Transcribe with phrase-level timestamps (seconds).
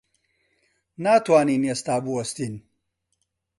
[1.03, 2.53] ناتوانین ئێستا بوەستین.